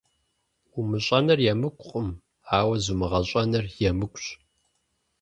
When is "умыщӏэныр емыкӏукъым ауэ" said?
0.77-2.75